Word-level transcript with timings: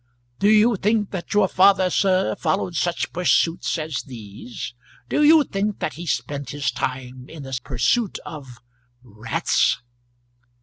"Do 0.39 0.49
you 0.49 0.77
think 0.77 1.11
that 1.11 1.35
your 1.35 1.47
father, 1.47 1.91
sir, 1.91 2.33
followed 2.33 2.75
such 2.75 3.13
pursuits 3.13 3.77
as 3.77 4.01
these? 4.01 4.73
Do 5.09 5.21
you 5.21 5.43
think 5.43 5.77
that 5.77 5.93
he 5.93 6.07
spent 6.07 6.49
his 6.49 6.71
time 6.71 7.29
in 7.29 7.43
the 7.43 7.59
pursuit 7.63 8.17
of 8.25 8.57
rats?" 9.03 9.77